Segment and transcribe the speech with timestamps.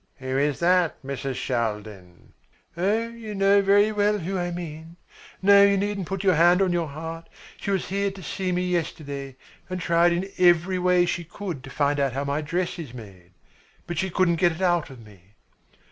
[0.15, 1.35] "Who is that, Mrs.
[1.35, 2.33] Shaldin?"
[2.75, 4.95] "Oh, you know very well whom I mean.
[5.43, 7.29] No, you needn't put your hand on your heart.
[7.57, 9.35] She was here to see me yesterday
[9.69, 13.33] and tried in every way she could to find out how my dress is made.
[13.85, 15.35] But she couldn't get it out of me."